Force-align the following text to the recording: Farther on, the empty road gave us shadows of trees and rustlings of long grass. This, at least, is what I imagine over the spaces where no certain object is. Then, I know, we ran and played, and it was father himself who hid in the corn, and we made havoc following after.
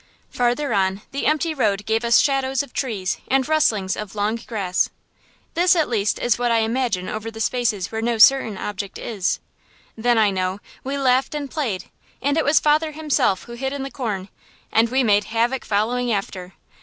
Farther 0.31 0.73
on, 0.73 1.03
the 1.11 1.27
empty 1.27 1.53
road 1.53 1.85
gave 1.85 2.03
us 2.03 2.17
shadows 2.19 2.63
of 2.63 2.73
trees 2.73 3.19
and 3.27 3.47
rustlings 3.47 3.95
of 3.95 4.15
long 4.15 4.35
grass. 4.37 4.89
This, 5.53 5.75
at 5.75 5.87
least, 5.87 6.17
is 6.17 6.39
what 6.39 6.49
I 6.51 6.57
imagine 6.61 7.07
over 7.07 7.29
the 7.29 7.39
spaces 7.39 7.91
where 7.91 8.01
no 8.01 8.17
certain 8.17 8.57
object 8.57 8.97
is. 8.97 9.39
Then, 9.95 10.17
I 10.17 10.31
know, 10.31 10.59
we 10.83 10.97
ran 10.97 11.23
and 11.33 11.51
played, 11.51 11.91
and 12.19 12.35
it 12.35 12.43
was 12.45 12.59
father 12.59 12.93
himself 12.93 13.43
who 13.43 13.53
hid 13.53 13.73
in 13.73 13.83
the 13.83 13.91
corn, 13.91 14.29
and 14.71 14.89
we 14.89 15.03
made 15.03 15.25
havoc 15.25 15.63
following 15.63 16.11
after. 16.11 16.53